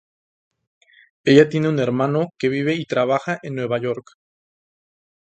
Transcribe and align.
Ella 1.25 1.47
tiene 1.47 1.69
un 1.69 1.77
hermano 1.77 2.29
que 2.39 2.49
vive 2.49 2.73
y 2.73 2.85
trabaja 2.85 3.37
en 3.43 3.53
Nueva 3.53 3.79
York. 3.79 4.15